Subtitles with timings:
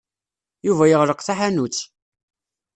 [0.67, 1.77] Yuba yeɣleq taḥanut.